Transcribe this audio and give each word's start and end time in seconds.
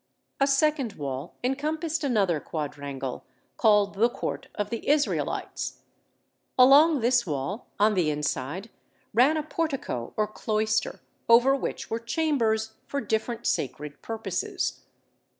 A 0.39 0.47
second 0.47 0.93
wall 0.93 1.35
encompassed 1.43 2.03
another 2.03 2.39
quadrangle, 2.39 3.23
called 3.55 3.93
the 3.93 4.09
court 4.09 4.47
of 4.55 4.71
the 4.71 4.89
Israelites. 4.89 5.83
Along 6.57 7.01
this 7.01 7.27
wall, 7.27 7.67
on 7.79 7.93
the 7.93 8.09
inside, 8.09 8.71
ran 9.13 9.37
a 9.37 9.43
portico 9.43 10.11
or 10.17 10.25
cloister, 10.25 11.01
over 11.29 11.55
which 11.55 11.91
were 11.91 11.99
chambers 11.99 12.73
for 12.87 12.99
different 12.99 13.45
sacred 13.45 14.01
purposes. 14.01 14.81